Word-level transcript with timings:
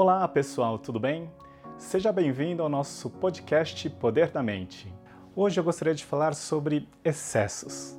Olá 0.00 0.28
pessoal, 0.28 0.78
tudo 0.78 1.00
bem? 1.00 1.28
Seja 1.76 2.12
bem-vindo 2.12 2.62
ao 2.62 2.68
nosso 2.68 3.10
podcast 3.10 3.90
Poder 3.90 4.30
da 4.30 4.40
Mente. 4.40 4.94
Hoje 5.34 5.58
eu 5.58 5.64
gostaria 5.64 5.92
de 5.92 6.04
falar 6.04 6.36
sobre 6.36 6.88
excessos. 7.04 7.98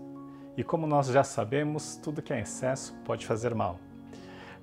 E 0.55 0.63
como 0.63 0.87
nós 0.87 1.07
já 1.07 1.25
sabemos, 1.25 1.97
tudo 1.97 2.21
que 2.21 2.31
é 2.31 2.39
excesso 2.39 2.95
pode 3.03 3.27
fazer 3.27 3.53
mal. 3.53 3.81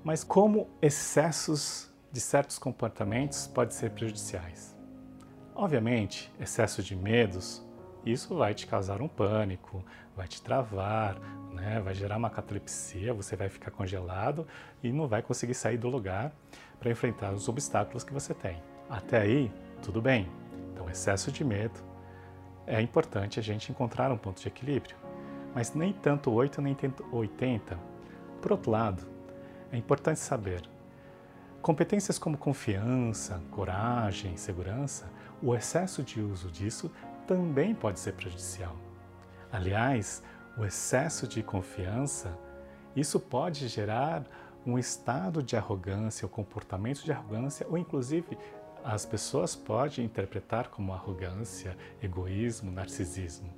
Mas 0.02 0.24
como 0.24 0.70
excessos 0.80 1.92
de 2.10 2.22
certos 2.22 2.58
comportamentos 2.58 3.46
podem 3.46 3.76
ser 3.76 3.90
prejudiciais? 3.90 4.74
Obviamente, 5.54 6.32
excesso 6.40 6.82
de 6.82 6.96
medos, 6.96 7.62
isso 8.06 8.36
vai 8.36 8.54
te 8.54 8.66
causar 8.66 9.02
um 9.02 9.08
pânico, 9.08 9.84
vai 10.16 10.28
te 10.28 10.40
travar, 10.40 11.18
né? 11.52 11.80
vai 11.80 11.92
gerar 11.92 12.16
uma 12.16 12.30
catalepsia, 12.30 13.12
você 13.12 13.34
vai 13.34 13.48
ficar 13.48 13.72
congelado 13.72 14.46
e 14.82 14.92
não 14.92 15.08
vai 15.08 15.22
conseguir 15.22 15.54
sair 15.54 15.76
do 15.76 15.88
lugar 15.88 16.32
para 16.78 16.90
enfrentar 16.90 17.32
os 17.32 17.48
obstáculos 17.48 18.04
que 18.04 18.12
você 18.12 18.32
tem. 18.32 18.62
Até 18.88 19.20
aí, 19.20 19.52
tudo 19.82 20.00
bem. 20.00 20.28
Então, 20.72 20.88
excesso 20.88 21.32
de 21.32 21.42
medo 21.42 21.80
é 22.66 22.80
importante 22.80 23.40
a 23.40 23.42
gente 23.42 23.70
encontrar 23.70 24.12
um 24.12 24.16
ponto 24.16 24.40
de 24.40 24.48
equilíbrio, 24.48 24.96
mas 25.54 25.74
nem 25.74 25.92
tanto 25.92 26.30
8 26.30 26.62
nem 26.62 26.74
tanto 26.74 27.04
80. 27.10 27.78
Por 28.40 28.52
outro 28.52 28.70
lado, 28.70 29.06
é 29.72 29.76
importante 29.76 30.20
saber 30.20 30.62
competências 31.60 32.16
como 32.16 32.38
confiança, 32.38 33.42
coragem, 33.50 34.36
segurança, 34.36 35.10
o 35.42 35.52
excesso 35.54 36.02
de 36.02 36.20
uso 36.20 36.48
disso 36.48 36.92
também 37.26 37.74
pode 37.74 37.98
ser 37.98 38.12
prejudicial. 38.12 38.76
Aliás, 39.52 40.22
o 40.56 40.64
excesso 40.64 41.26
de 41.26 41.42
confiança, 41.42 42.36
isso 42.94 43.20
pode 43.20 43.68
gerar 43.68 44.24
um 44.64 44.78
estado 44.78 45.42
de 45.42 45.56
arrogância, 45.56 46.26
o 46.26 46.28
comportamento 46.28 47.04
de 47.04 47.12
arrogância, 47.12 47.66
ou 47.68 47.78
inclusive 47.78 48.36
as 48.82 49.04
pessoas 49.04 49.54
podem 49.54 50.04
interpretar 50.04 50.68
como 50.68 50.92
arrogância, 50.92 51.76
egoísmo, 52.02 52.70
narcisismo. 52.70 53.52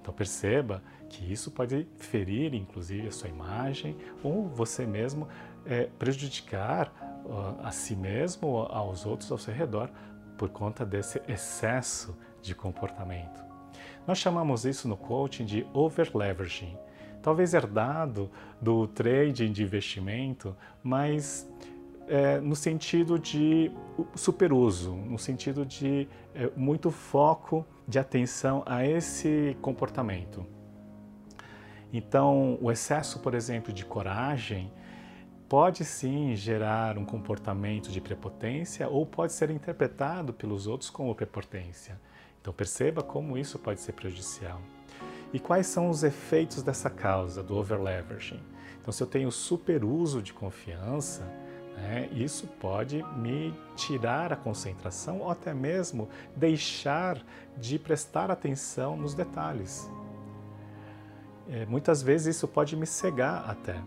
Então 0.00 0.12
perceba 0.12 0.82
que 1.08 1.32
isso 1.32 1.50
pode 1.50 1.88
ferir, 1.96 2.54
inclusive, 2.54 3.08
a 3.08 3.10
sua 3.10 3.30
imagem 3.30 3.96
ou 4.22 4.46
você 4.46 4.84
mesmo 4.84 5.26
é, 5.64 5.88
prejudicar 5.98 7.22
uh, 7.24 7.66
a 7.66 7.70
si 7.70 7.96
mesmo 7.96 8.48
ou 8.48 8.66
aos 8.66 9.06
outros 9.06 9.32
ao 9.32 9.38
seu 9.38 9.54
redor 9.54 9.90
por 10.36 10.50
conta 10.50 10.84
desse 10.84 11.22
excesso 11.26 12.14
de 12.44 12.54
comportamento. 12.54 13.42
Nós 14.06 14.18
chamamos 14.18 14.64
isso 14.64 14.86
no 14.86 14.96
coaching 14.96 15.44
de 15.44 15.66
overleveraging, 15.72 16.76
talvez 17.22 17.54
herdado 17.54 18.30
do 18.60 18.86
trading 18.86 19.50
de 19.50 19.62
investimento, 19.62 20.54
mas 20.82 21.50
é, 22.06 22.38
no 22.38 22.54
sentido 22.54 23.18
de 23.18 23.70
superuso, 24.14 24.92
no 24.92 25.18
sentido 25.18 25.64
de 25.64 26.06
é, 26.34 26.50
muito 26.54 26.90
foco 26.90 27.66
de 27.88 27.98
atenção 27.98 28.62
a 28.66 28.86
esse 28.86 29.56
comportamento. 29.62 30.46
Então, 31.92 32.58
o 32.60 32.70
excesso, 32.70 33.20
por 33.20 33.34
exemplo, 33.34 33.72
de 33.72 33.84
coragem 33.84 34.70
pode 35.48 35.84
sim 35.84 36.34
gerar 36.34 36.98
um 36.98 37.04
comportamento 37.04 37.90
de 37.90 38.00
prepotência 38.00 38.88
ou 38.88 39.06
pode 39.06 39.32
ser 39.32 39.50
interpretado 39.50 40.32
pelos 40.32 40.66
outros 40.66 40.90
como 40.90 41.14
prepotência. 41.14 42.00
Então 42.44 42.52
perceba 42.52 43.02
como 43.02 43.38
isso 43.38 43.58
pode 43.58 43.80
ser 43.80 43.92
prejudicial. 43.92 44.60
E 45.32 45.40
quais 45.40 45.66
são 45.66 45.88
os 45.88 46.04
efeitos 46.04 46.62
dessa 46.62 46.90
causa, 46.90 47.42
do 47.42 47.56
overleveraging? 47.56 48.42
Então, 48.78 48.92
se 48.92 49.02
eu 49.02 49.06
tenho 49.06 49.32
superuso 49.32 50.20
de 50.20 50.34
confiança, 50.34 51.22
né, 51.74 52.06
isso 52.12 52.46
pode 52.46 53.02
me 53.16 53.58
tirar 53.74 54.30
a 54.30 54.36
concentração 54.36 55.20
ou 55.20 55.30
até 55.30 55.54
mesmo 55.54 56.06
deixar 56.36 57.24
de 57.56 57.78
prestar 57.78 58.30
atenção 58.30 58.94
nos 58.94 59.14
detalhes. 59.14 59.90
É, 61.48 61.64
muitas 61.64 62.02
vezes 62.02 62.36
isso 62.36 62.46
pode 62.46 62.76
me 62.76 62.86
cegar 62.86 63.48
até. 63.48 63.82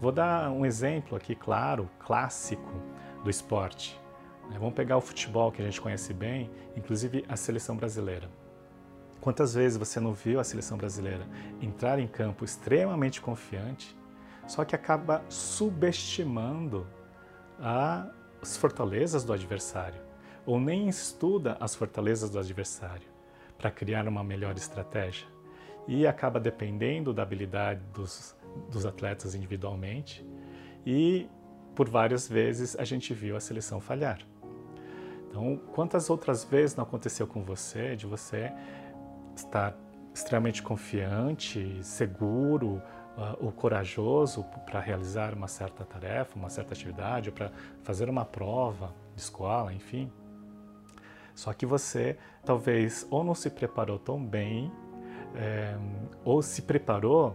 Vou 0.00 0.10
dar 0.10 0.50
um 0.50 0.66
exemplo 0.66 1.16
aqui, 1.16 1.36
claro, 1.36 1.88
clássico 2.00 2.82
do 3.22 3.30
esporte. 3.30 4.01
Né? 4.50 4.56
Vamos 4.58 4.74
pegar 4.74 4.96
o 4.96 5.00
futebol 5.00 5.50
que 5.50 5.60
a 5.60 5.64
gente 5.64 5.80
conhece 5.80 6.12
bem, 6.12 6.50
inclusive 6.76 7.24
a 7.28 7.36
seleção 7.36 7.76
brasileira. 7.76 8.28
Quantas 9.20 9.54
vezes 9.54 9.78
você 9.78 10.00
não 10.00 10.12
viu 10.12 10.40
a 10.40 10.44
seleção 10.44 10.76
brasileira 10.76 11.26
entrar 11.60 11.98
em 11.98 12.08
campo 12.08 12.44
extremamente 12.44 13.20
confiante, 13.20 13.96
só 14.46 14.64
que 14.64 14.74
acaba 14.74 15.24
subestimando 15.28 16.86
as 17.60 18.56
fortalezas 18.56 19.22
do 19.22 19.32
adversário, 19.32 20.00
ou 20.44 20.58
nem 20.58 20.88
estuda 20.88 21.56
as 21.60 21.74
fortalezas 21.74 22.30
do 22.30 22.38
adversário 22.38 23.06
para 23.56 23.70
criar 23.70 24.08
uma 24.08 24.24
melhor 24.24 24.56
estratégia 24.56 25.28
e 25.86 26.04
acaba 26.04 26.40
dependendo 26.40 27.12
da 27.12 27.22
habilidade 27.22 27.80
dos 27.94 28.36
dos 28.70 28.86
atletas 28.86 29.34
individualmente 29.34 30.24
e 30.86 31.28
por 31.74 31.88
várias 31.88 32.28
vezes 32.28 32.76
a 32.78 32.84
gente 32.84 33.12
viu 33.14 33.36
a 33.36 33.40
seleção 33.40 33.80
falhar. 33.80 34.20
Então, 35.28 35.56
quantas 35.72 36.10
outras 36.10 36.44
vezes 36.44 36.76
não 36.76 36.84
aconteceu 36.84 37.26
com 37.26 37.42
você 37.42 37.96
de 37.96 38.06
você 38.06 38.52
estar 39.34 39.74
extremamente 40.14 40.62
confiante, 40.62 41.78
seguro 41.82 42.82
uh, 43.16 43.36
ou 43.40 43.50
corajoso 43.50 44.44
para 44.66 44.78
realizar 44.78 45.32
uma 45.34 45.48
certa 45.48 45.84
tarefa, 45.84 46.38
uma 46.38 46.50
certa 46.50 46.74
atividade, 46.74 47.30
para 47.30 47.50
fazer 47.82 48.10
uma 48.10 48.26
prova 48.26 48.94
de 49.14 49.22
escola, 49.22 49.72
enfim. 49.72 50.12
Só 51.34 51.52
que 51.54 51.64
você 51.64 52.18
talvez 52.44 53.06
ou 53.10 53.24
não 53.24 53.34
se 53.34 53.48
preparou 53.48 53.98
tão 53.98 54.22
bem, 54.22 54.70
é, 55.34 55.74
ou 56.24 56.42
se 56.42 56.60
preparou 56.60 57.34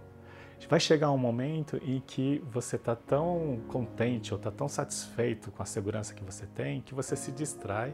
vai 0.65 0.79
chegar 0.79 1.11
um 1.11 1.17
momento 1.17 1.79
em 1.83 1.99
que 1.99 2.43
você 2.51 2.77
está 2.77 2.95
tão 2.95 3.59
contente 3.67 4.33
ou 4.33 4.37
está 4.37 4.49
tão 4.49 4.67
satisfeito 4.67 5.51
com 5.51 5.61
a 5.61 5.65
segurança 5.65 6.13
que 6.13 6.23
você 6.23 6.45
tem 6.47 6.81
que 6.81 6.95
você 6.95 7.15
se 7.15 7.31
distrai 7.31 7.93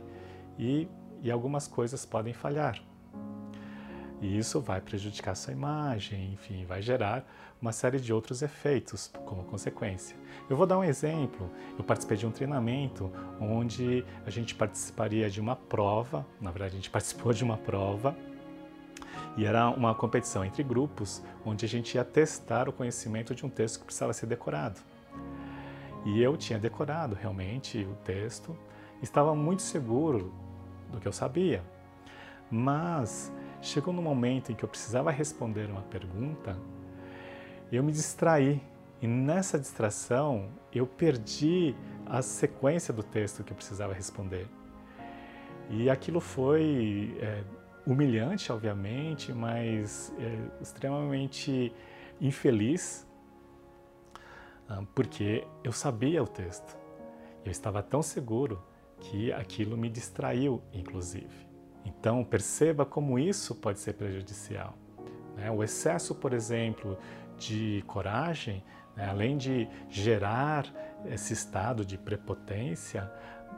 e, 0.58 0.88
e 1.22 1.30
algumas 1.30 1.68
coisas 1.68 2.06
podem 2.06 2.34
falhar. 2.34 2.82
E 4.22 4.38
isso 4.38 4.62
vai 4.62 4.80
prejudicar 4.80 5.36
sua 5.36 5.52
imagem, 5.52 6.32
enfim, 6.32 6.66
vai 6.66 6.82
gerar 6.82 7.28
uma 7.62 7.74
série 7.74 8.00
de 8.00 8.14
outros 8.14 8.42
efeitos 8.42 9.12
como 9.26 9.44
consequência. 9.44 10.16
Eu 10.50 10.56
vou 10.56 10.66
dar 10.66 10.78
um 10.78 10.84
exemplo. 10.84 11.50
Eu 11.78 11.84
participei 11.84 12.16
de 12.16 12.26
um 12.26 12.32
treinamento 12.32 13.12
onde 13.40 14.06
a 14.26 14.30
gente 14.30 14.56
participaria 14.56 15.30
de 15.30 15.42
uma 15.42 15.58
prova, 15.58 16.26
na 16.40 16.52
verdade, 16.52 16.74
a 16.74 16.76
gente 16.78 16.90
participou 16.92 17.34
de 17.34 17.44
uma 17.44 17.58
prova 17.58 18.16
e 19.36 19.46
era 19.46 19.70
uma 19.70 19.96
competição 19.96 20.46
entre 20.46 20.64
grupos 20.64 21.24
onde 21.46 21.66
a 21.66 21.68
gente 21.68 21.96
ia 21.96 22.04
testar 22.04 22.70
o 22.70 22.74
conhecimento 22.74 23.34
de 23.34 23.46
um 23.46 23.50
texto 23.50 23.80
que 23.80 23.86
precisava 23.86 24.14
ser 24.14 24.28
decorado. 24.28 24.80
E 26.06 26.22
eu 26.22 26.36
tinha 26.38 26.60
decorado 26.60 27.16
realmente 27.16 27.80
o 27.86 27.96
texto, 28.04 28.56
estava 29.02 29.34
muito 29.34 29.62
seguro 29.62 30.34
do 30.92 31.00
que 31.00 31.08
eu 31.08 31.14
sabia. 31.14 31.64
Mas 32.52 33.32
chegou 33.62 33.94
no 33.94 34.02
momento 34.02 34.52
em 34.52 34.56
que 34.56 34.64
eu 34.64 34.70
precisava 34.70 35.10
responder 35.10 35.70
uma 35.70 35.82
pergunta, 35.82 36.58
eu 37.72 37.84
me 37.84 37.92
distraí. 37.92 38.62
E 39.02 39.08
nessa 39.08 39.60
distração, 39.60 40.50
eu 40.72 40.86
perdi 40.86 41.76
a 42.06 42.22
sequência 42.22 42.94
do 42.94 43.04
texto 43.04 43.44
que 43.44 43.52
eu 43.52 43.56
precisava 43.56 43.94
responder. 43.94 44.48
E 45.70 45.90
aquilo 45.90 46.20
foi 46.20 47.18
é, 47.20 47.44
humilhante, 47.86 48.52
obviamente, 48.52 49.34
mas 49.34 50.14
é, 50.18 50.62
extremamente 50.62 51.74
infeliz, 52.20 53.08
ah, 54.70 54.84
porque 54.96 55.46
eu 55.64 55.72
sabia 55.72 56.24
o 56.24 56.28
texto. 56.28 56.78
Eu 57.44 57.52
estava 57.52 57.84
tão 57.84 58.02
seguro 58.02 58.64
que 59.00 59.34
aquilo 59.34 59.78
me 59.78 59.90
distraiu, 59.90 60.62
inclusive. 60.72 61.48
Então, 61.86 62.24
perceba 62.24 62.86
como 62.86 63.20
isso 63.20 63.54
pode 63.56 63.80
ser 63.80 63.94
prejudicial. 63.94 64.74
Né? 65.36 65.52
O 65.52 65.64
excesso, 65.64 66.16
por 66.16 66.34
exemplo, 66.34 66.98
de 67.38 67.84
coragem, 67.86 68.64
né? 68.96 69.10
além 69.10 69.38
de 69.38 69.68
gerar 69.90 70.66
esse 71.06 71.34
estado 71.34 71.86
de 71.86 71.98
prepotência, 71.98 73.12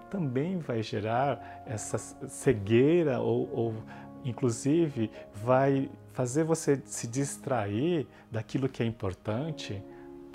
também 0.10 0.58
vai 0.58 0.82
gerar 0.82 1.64
essa 1.66 1.98
cegueira 1.98 3.20
ou, 3.20 3.50
ou 3.54 3.74
inclusive 4.26 5.10
vai 5.34 5.90
fazer 6.12 6.44
você 6.44 6.82
se 6.86 7.08
distrair 7.08 8.08
daquilo 8.32 8.68
que 8.68 8.82
é 8.82 8.86
importante 8.86 9.82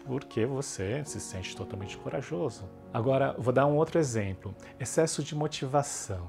porque 0.06 0.46
você 0.46 1.04
se 1.04 1.20
sente 1.20 1.54
totalmente 1.54 1.96
corajoso. 1.98 2.68
Agora, 2.92 3.34
vou 3.38 3.52
dar 3.52 3.66
um 3.66 3.76
outro 3.76 3.98
exemplo: 3.98 4.54
excesso 4.78 5.22
de 5.22 5.34
motivação. 5.34 6.28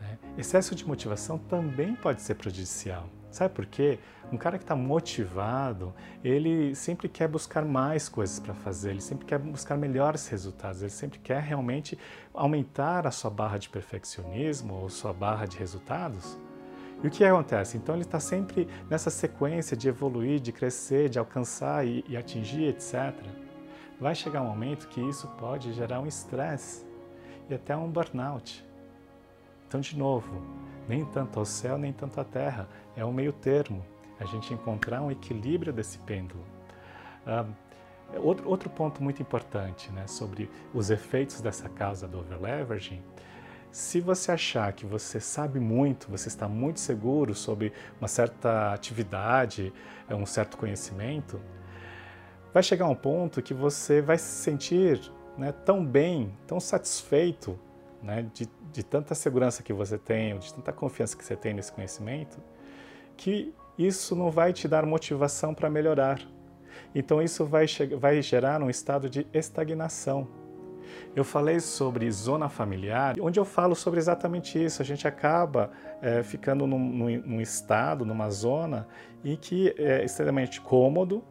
Né? 0.00 0.18
Excesso 0.36 0.74
de 0.74 0.86
motivação 0.86 1.38
também 1.38 1.94
pode 1.96 2.22
ser 2.22 2.34
prejudicial. 2.34 3.08
Sabe 3.30 3.54
por 3.54 3.66
quê? 3.66 3.98
Um 4.32 4.36
cara 4.36 4.58
que 4.58 4.64
está 4.64 4.76
motivado, 4.76 5.94
ele 6.24 6.74
sempre 6.74 7.08
quer 7.08 7.28
buscar 7.28 7.64
mais 7.64 8.08
coisas 8.08 8.38
para 8.38 8.54
fazer, 8.54 8.90
ele 8.90 9.00
sempre 9.00 9.26
quer 9.26 9.38
buscar 9.38 9.76
melhores 9.76 10.28
resultados, 10.28 10.82
ele 10.82 10.90
sempre 10.90 11.18
quer 11.18 11.42
realmente 11.42 11.98
aumentar 12.32 13.06
a 13.06 13.10
sua 13.10 13.30
barra 13.30 13.58
de 13.58 13.68
perfeccionismo 13.68 14.74
ou 14.74 14.88
sua 14.88 15.12
barra 15.12 15.46
de 15.46 15.58
resultados. 15.58 16.38
E 17.02 17.06
o 17.06 17.10
que 17.10 17.24
acontece? 17.24 17.76
Então 17.76 17.94
ele 17.94 18.02
está 18.02 18.18
sempre 18.18 18.68
nessa 18.90 19.10
sequência 19.10 19.76
de 19.76 19.88
evoluir, 19.88 20.40
de 20.40 20.52
crescer, 20.52 21.08
de 21.08 21.18
alcançar 21.18 21.86
e, 21.86 22.04
e 22.08 22.16
atingir, 22.16 22.64
etc. 22.64 23.14
Vai 24.00 24.14
chegar 24.14 24.42
um 24.42 24.48
momento 24.48 24.88
que 24.88 25.00
isso 25.00 25.28
pode 25.38 25.72
gerar 25.72 26.00
um 26.00 26.06
estresse 26.06 26.84
e 27.48 27.54
até 27.54 27.76
um 27.76 27.88
burnout. 27.90 28.64
Então, 29.66 29.80
de 29.80 29.96
novo, 29.96 30.42
nem 30.88 31.04
tanto 31.04 31.38
ao 31.38 31.44
céu, 31.44 31.76
nem 31.76 31.92
tanto 31.92 32.20
à 32.20 32.24
terra. 32.24 32.68
É 32.96 33.04
um 33.04 33.12
meio 33.12 33.32
termo. 33.32 33.84
A 34.18 34.24
gente 34.24 34.52
encontrar 34.52 35.02
um 35.02 35.10
equilíbrio 35.10 35.72
desse 35.72 35.98
pêndulo. 35.98 36.42
Outro, 38.22 38.48
outro 38.48 38.70
ponto 38.70 39.02
muito 39.02 39.20
importante 39.20 39.92
né, 39.92 40.06
sobre 40.06 40.50
os 40.72 40.90
efeitos 40.90 41.40
dessa 41.40 41.68
causa 41.68 42.08
do 42.08 42.18
overleveraging. 42.18 43.02
Se 43.70 44.00
você 44.00 44.32
achar 44.32 44.72
que 44.72 44.86
você 44.86 45.20
sabe 45.20 45.60
muito, 45.60 46.10
você 46.10 46.28
está 46.28 46.48
muito 46.48 46.80
seguro 46.80 47.34
sobre 47.34 47.72
uma 48.00 48.08
certa 48.08 48.72
atividade, 48.72 49.72
é, 50.08 50.14
um 50.14 50.24
certo 50.24 50.56
conhecimento, 50.56 51.40
vai 52.52 52.62
chegar 52.62 52.88
um 52.88 52.94
ponto 52.94 53.42
que 53.42 53.52
você 53.52 54.00
vai 54.00 54.16
se 54.16 54.42
sentir 54.42 55.00
né, 55.36 55.52
tão 55.52 55.84
bem, 55.84 56.34
tão 56.46 56.58
satisfeito 56.58 57.58
né, 58.02 58.26
de, 58.32 58.48
de 58.72 58.82
tanta 58.82 59.14
segurança 59.14 59.62
que 59.62 59.72
você 59.72 59.98
tem, 59.98 60.38
de 60.38 60.54
tanta 60.54 60.72
confiança 60.72 61.16
que 61.16 61.24
você 61.24 61.36
tem 61.36 61.52
nesse 61.52 61.70
conhecimento, 61.70 62.38
que 63.16 63.54
isso 63.76 64.16
não 64.16 64.30
vai 64.30 64.52
te 64.52 64.66
dar 64.66 64.86
motivação 64.86 65.54
para 65.54 65.68
melhorar. 65.68 66.20
Então 66.94 67.22
isso 67.22 67.44
vai, 67.44 67.66
vai 67.98 68.22
gerar 68.22 68.62
um 68.62 68.70
estado 68.70 69.10
de 69.10 69.26
estagnação. 69.32 70.26
Eu 71.18 71.24
falei 71.24 71.58
sobre 71.58 72.08
zona 72.12 72.48
familiar, 72.48 73.16
onde 73.20 73.40
eu 73.40 73.44
falo 73.44 73.74
sobre 73.74 73.98
exatamente 73.98 74.56
isso. 74.64 74.80
A 74.80 74.84
gente 74.84 75.08
acaba 75.08 75.72
é, 76.00 76.22
ficando 76.22 76.64
num, 76.64 76.78
num, 76.78 77.40
estado, 77.40 78.04
numa 78.04 78.30
zona 78.30 78.86
em 79.24 79.34
que 79.34 79.74
é 79.76 80.04
extremamente 80.04 80.60
cômodo, 80.60 81.24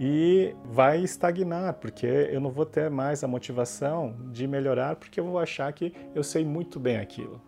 e 0.00 0.56
vai 0.64 1.02
estagnar, 1.02 1.74
porque 1.74 2.06
eu 2.06 2.40
não 2.40 2.50
vou 2.50 2.64
ter 2.64 2.88
mais 2.88 3.22
a 3.22 3.28
motivação 3.28 4.16
de 4.32 4.46
melhorar, 4.46 4.96
porque 4.96 5.20
eu 5.20 5.26
vou 5.26 5.38
achar 5.38 5.70
que 5.74 5.92
eu 6.14 6.24
sei 6.24 6.42
muito 6.42 6.80
bem 6.80 6.96
aquilo. 6.96 7.42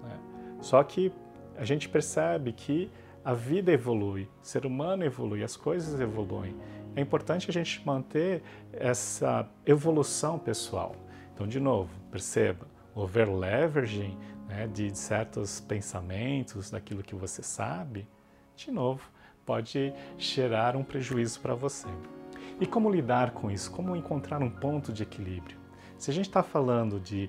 Né? 0.00 0.16
Só 0.60 0.80
que 0.84 1.12
a 1.58 1.64
gente 1.64 1.88
percebe 1.88 2.52
que 2.52 2.88
a 3.24 3.34
vida 3.34 3.72
evolui, 3.72 4.28
o 4.40 4.46
ser 4.46 4.64
humano 4.64 5.04
evolui, 5.04 5.42
as 5.42 5.56
coisas 5.56 6.00
evoluem. 6.00 6.54
É 6.96 7.00
importante 7.00 7.50
a 7.50 7.52
gente 7.52 7.84
manter 7.84 8.42
essa 8.72 9.48
evolução 9.66 10.38
pessoal. 10.38 10.94
Então, 11.34 11.46
de 11.46 11.58
novo, 11.58 11.90
perceba, 12.10 12.66
overleveraging 12.94 14.16
né, 14.48 14.68
de 14.68 14.96
certos 14.96 15.60
pensamentos, 15.60 16.70
daquilo 16.70 17.02
que 17.02 17.14
você 17.14 17.42
sabe, 17.42 18.06
de 18.56 18.70
novo, 18.70 19.10
pode 19.44 19.92
gerar 20.16 20.76
um 20.76 20.84
prejuízo 20.84 21.40
para 21.40 21.54
você. 21.54 21.88
E 22.60 22.66
como 22.66 22.90
lidar 22.90 23.32
com 23.32 23.50
isso? 23.50 23.70
Como 23.70 23.96
encontrar 23.96 24.40
um 24.42 24.50
ponto 24.50 24.92
de 24.92 25.02
equilíbrio? 25.02 25.58
Se 25.98 26.10
a 26.10 26.14
gente 26.14 26.28
está 26.28 26.42
falando 26.42 27.00
de 27.00 27.28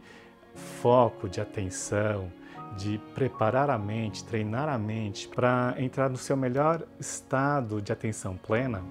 foco, 0.53 1.27
de 1.27 1.41
atenção, 1.41 2.31
de 2.77 3.00
preparar 3.13 3.69
a 3.69 3.77
mente, 3.77 4.23
treinar 4.23 4.69
a 4.69 4.77
mente 4.77 5.27
para 5.27 5.75
entrar 5.77 6.09
no 6.09 6.18
seu 6.18 6.38
melhor 6.38 6.85
estado 7.00 7.81
de 7.81 7.91
atenção 7.91 8.38
plena, 8.38 8.83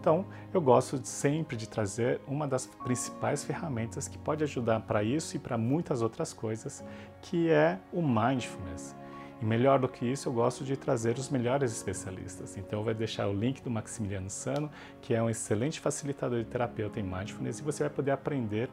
então 0.00 0.24
eu 0.52 0.60
gosto 0.62 0.98
de, 0.98 1.06
sempre 1.06 1.56
de 1.56 1.68
trazer 1.68 2.20
uma 2.26 2.48
das 2.48 2.66
principais 2.66 3.44
ferramentas 3.44 4.08
que 4.08 4.16
pode 4.16 4.42
ajudar 4.42 4.80
para 4.80 5.04
isso 5.04 5.36
e 5.36 5.38
para 5.38 5.58
muitas 5.58 6.00
outras 6.00 6.32
coisas, 6.32 6.82
que 7.20 7.50
é 7.50 7.78
o 7.92 8.00
mindfulness. 8.00 8.96
E 9.42 9.44
melhor 9.44 9.78
do 9.78 9.88
que 9.88 10.04
isso, 10.04 10.28
eu 10.28 10.32
gosto 10.32 10.64
de 10.64 10.76
trazer 10.76 11.16
os 11.18 11.30
melhores 11.30 11.72
especialistas. 11.72 12.58
Então, 12.58 12.80
eu 12.80 12.84
vou 12.84 12.92
deixar 12.92 13.26
o 13.26 13.32
link 13.32 13.62
do 13.62 13.70
Maximiliano 13.70 14.28
Sano, 14.28 14.70
que 15.00 15.14
é 15.14 15.22
um 15.22 15.30
excelente 15.30 15.80
facilitador 15.80 16.40
de 16.40 16.44
terapeuta 16.44 17.00
em 17.00 17.02
mindfulness, 17.02 17.58
e 17.58 17.62
você 17.62 17.84
vai 17.84 17.90
poder 17.90 18.10
aprender, 18.10 18.68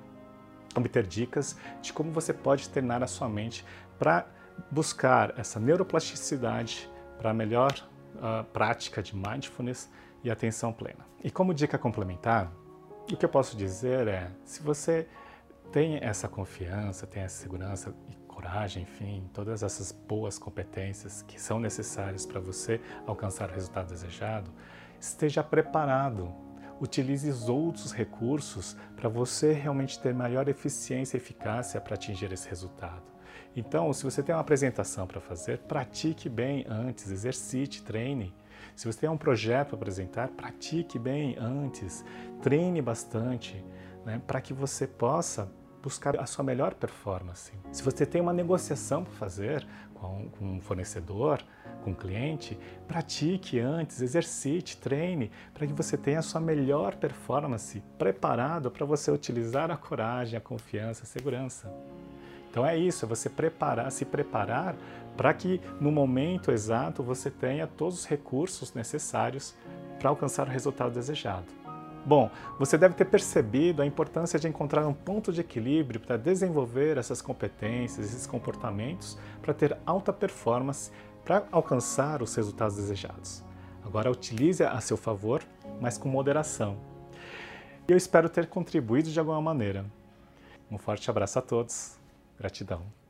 obter 0.75 1.07
dicas 1.07 1.57
de 1.81 1.93
como 1.93 2.11
você 2.11 2.33
pode 2.33 2.67
treinar 2.67 3.01
a 3.01 3.07
sua 3.07 3.29
mente 3.29 3.65
para 3.97 4.27
buscar 4.69 5.37
essa 5.39 5.57
neuroplasticidade 5.57 6.89
para 7.17 7.33
melhor 7.33 7.71
uh, 8.15 8.43
prática 8.51 9.01
de 9.01 9.15
mindfulness 9.15 9.89
e 10.23 10.29
atenção 10.29 10.73
plena. 10.73 11.05
E 11.23 11.31
como 11.31 11.53
dica 11.53 11.77
complementar, 11.77 12.51
o 13.11 13.15
que 13.15 13.25
eu 13.25 13.29
posso 13.29 13.55
dizer 13.55 14.07
é, 14.07 14.31
se 14.43 14.61
você 14.61 15.07
tem 15.71 15.97
essa 16.01 16.27
confiança, 16.27 17.07
tem 17.07 17.23
essa 17.23 17.41
segurança 17.41 17.93
e 18.09 18.15
coragem, 18.27 18.83
enfim, 18.83 19.29
todas 19.33 19.63
essas 19.63 19.91
boas 19.91 20.37
competências 20.37 21.21
que 21.23 21.41
são 21.41 21.59
necessárias 21.59 22.25
para 22.25 22.39
você 22.39 22.79
alcançar 23.05 23.49
o 23.49 23.53
resultado 23.53 23.89
desejado, 23.89 24.51
esteja 24.99 25.43
preparado. 25.43 26.33
Utilize 26.79 27.27
os 27.27 27.49
outros 27.49 27.91
recursos 27.91 28.77
para 28.95 29.09
você 29.09 29.51
realmente 29.51 29.99
ter 29.99 30.13
maior 30.13 30.47
eficiência 30.47 31.17
e 31.17 31.19
eficácia 31.19 31.81
para 31.81 31.95
atingir 31.95 32.31
esse 32.31 32.47
resultado. 32.47 33.01
Então, 33.55 33.91
se 33.91 34.03
você 34.03 34.21
tem 34.21 34.35
uma 34.35 34.41
apresentação 34.41 35.07
para 35.07 35.19
fazer, 35.19 35.57
pratique 35.59 36.29
bem 36.29 36.63
antes, 36.69 37.09
exercite, 37.09 37.81
treine. 37.81 38.31
Se 38.77 38.85
você 38.85 38.99
tem 38.99 39.09
um 39.09 39.17
projeto 39.17 39.69
para 39.69 39.77
apresentar, 39.77 40.27
pratique 40.27 40.99
bem 40.99 41.35
antes, 41.39 42.05
treine 42.43 42.79
bastante, 42.79 43.65
né, 44.05 44.21
para 44.27 44.39
que 44.39 44.53
você 44.53 44.85
possa 44.85 45.51
buscar 45.81 46.15
a 46.19 46.27
sua 46.27 46.43
melhor 46.43 46.75
performance. 46.75 47.51
Se 47.71 47.81
você 47.81 48.05
tem 48.05 48.21
uma 48.21 48.33
negociação 48.33 49.03
para 49.03 49.13
fazer 49.13 49.65
com, 49.95 50.29
com 50.29 50.45
um 50.45 50.61
fornecedor, 50.61 51.43
com 51.83 51.89
um 51.89 51.93
cliente, 51.95 52.55
pratique 52.87 53.59
antes, 53.59 53.99
exercite, 53.99 54.77
treine, 54.77 55.31
para 55.55 55.65
que 55.65 55.73
você 55.73 55.97
tenha 55.97 56.19
a 56.19 56.21
sua 56.21 56.39
melhor 56.39 56.97
performance 56.97 57.81
preparado 57.97 58.69
para 58.69 58.85
você 58.85 59.09
utilizar 59.09 59.71
a 59.71 59.77
coragem, 59.77 60.37
a 60.37 60.41
confiança, 60.41 61.01
a 61.01 61.07
segurança. 61.07 61.73
Então 62.51 62.63
é 62.65 62.77
isso, 62.77 63.05
é 63.05 63.07
você 63.07 63.27
preparar, 63.29 63.91
se 63.91 64.05
preparar 64.05 64.75
para 65.17 65.33
que 65.33 65.59
no 65.81 65.91
momento 65.91 66.51
exato 66.51 67.01
você 67.01 67.31
tenha 67.31 67.65
todos 67.65 67.99
os 67.99 68.05
recursos 68.05 68.73
necessários 68.73 69.55
para 69.99 70.09
alcançar 70.09 70.47
o 70.47 70.51
resultado 70.51 70.93
desejado. 70.93 71.57
Bom, 72.05 72.31
você 72.57 72.77
deve 72.77 72.93
ter 72.95 73.03
percebido 73.03 73.81
a 73.81 73.85
importância 73.85 74.39
de 74.39 74.47
encontrar 74.47 74.87
um 74.87 74.93
ponto 74.93 75.33
de 75.33 75.41
equilíbrio 75.41 75.99
para 75.99 76.15
desenvolver 76.15 76.97
essas 76.97 77.21
competências, 77.21 78.05
esses 78.05 78.25
comportamentos, 78.25 79.17
para 79.41 79.53
ter 79.53 79.77
alta 79.85 80.13
performance, 80.13 80.89
para 81.25 81.45
alcançar 81.51 82.21
os 82.21 82.33
resultados 82.33 82.77
desejados. 82.77 83.43
Agora 83.83 84.09
utilize 84.09 84.63
a 84.63 84.79
seu 84.79 84.95
favor, 84.95 85.43
mas 85.81 85.97
com 85.97 86.07
moderação. 86.07 86.77
Eu 87.87 87.97
espero 87.97 88.29
ter 88.29 88.47
contribuído 88.47 89.09
de 89.09 89.19
alguma 89.19 89.41
maneira. 89.41 89.85
Um 90.71 90.77
forte 90.77 91.09
abraço 91.09 91.39
a 91.39 91.41
todos. 91.41 91.97
Gratidão. 92.37 93.06